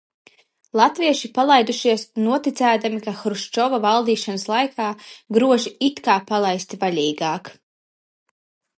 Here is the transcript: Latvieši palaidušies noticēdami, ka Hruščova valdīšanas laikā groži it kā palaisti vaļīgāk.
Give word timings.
Latvieši 0.79 1.29
palaidušies 1.35 2.05
noticēdami, 2.29 3.03
ka 3.09 3.15
Hruščova 3.21 3.81
valdīšanas 3.85 4.49
laikā 4.55 4.91
groži 5.39 5.77
it 5.91 6.05
kā 6.09 6.19
palaisti 6.33 6.85
vaļīgāk. 6.87 7.57